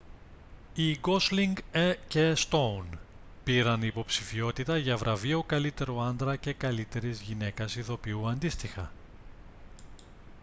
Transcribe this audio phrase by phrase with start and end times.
[0.73, 1.57] οι γκόσλινγκ
[2.07, 2.99] και στόουν
[3.43, 8.91] πήραν υποψηφιότητα για βραβείο καλύτερου άντρα και καλύτερης γυναίκας ηθοποιού αντίστοιχα